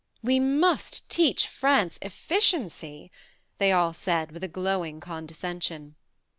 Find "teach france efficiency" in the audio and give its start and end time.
1.11-3.11